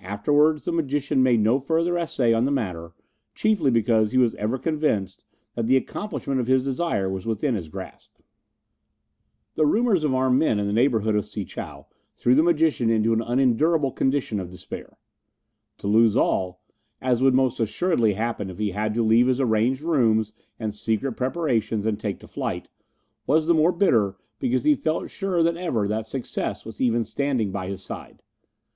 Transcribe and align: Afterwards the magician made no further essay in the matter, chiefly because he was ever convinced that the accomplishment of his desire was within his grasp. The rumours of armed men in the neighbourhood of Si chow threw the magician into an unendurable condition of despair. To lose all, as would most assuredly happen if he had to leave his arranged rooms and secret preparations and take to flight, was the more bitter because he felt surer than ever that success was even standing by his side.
Afterwards 0.00 0.64
the 0.64 0.72
magician 0.72 1.22
made 1.22 1.38
no 1.38 1.60
further 1.60 1.96
essay 1.96 2.34
in 2.36 2.46
the 2.46 2.50
matter, 2.50 2.94
chiefly 3.32 3.70
because 3.70 4.10
he 4.10 4.18
was 4.18 4.34
ever 4.34 4.58
convinced 4.58 5.24
that 5.54 5.68
the 5.68 5.76
accomplishment 5.76 6.40
of 6.40 6.48
his 6.48 6.64
desire 6.64 7.08
was 7.08 7.26
within 7.26 7.54
his 7.54 7.68
grasp. 7.68 8.18
The 9.54 9.64
rumours 9.64 10.02
of 10.02 10.12
armed 10.12 10.36
men 10.40 10.58
in 10.58 10.66
the 10.66 10.72
neighbourhood 10.72 11.14
of 11.14 11.24
Si 11.26 11.44
chow 11.44 11.86
threw 12.16 12.34
the 12.34 12.42
magician 12.42 12.90
into 12.90 13.12
an 13.12 13.22
unendurable 13.22 13.92
condition 13.92 14.40
of 14.40 14.50
despair. 14.50 14.96
To 15.78 15.86
lose 15.86 16.16
all, 16.16 16.64
as 17.00 17.22
would 17.22 17.32
most 17.36 17.60
assuredly 17.60 18.14
happen 18.14 18.50
if 18.50 18.58
he 18.58 18.72
had 18.72 18.94
to 18.94 19.04
leave 19.04 19.28
his 19.28 19.40
arranged 19.40 19.82
rooms 19.82 20.32
and 20.58 20.74
secret 20.74 21.12
preparations 21.12 21.86
and 21.86 22.00
take 22.00 22.18
to 22.18 22.26
flight, 22.26 22.68
was 23.28 23.46
the 23.46 23.54
more 23.54 23.70
bitter 23.70 24.16
because 24.40 24.64
he 24.64 24.74
felt 24.74 25.08
surer 25.08 25.40
than 25.40 25.56
ever 25.56 25.86
that 25.86 26.04
success 26.06 26.64
was 26.64 26.80
even 26.80 27.04
standing 27.04 27.52
by 27.52 27.68
his 27.68 27.80
side. 27.80 28.24